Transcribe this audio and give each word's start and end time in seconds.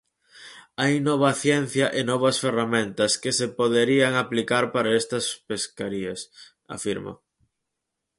"Hai 0.81 0.93
nova 1.09 1.31
ciencia 1.43 1.87
e 1.99 2.01
novas 2.11 2.37
ferramentas 2.43 3.11
que 3.21 3.31
se 3.39 3.47
poderían 3.59 4.13
aplicar 4.23 4.63
para 4.73 4.95
estas 5.01 5.25
pescarías", 5.47 6.19
afirma. 6.75 7.13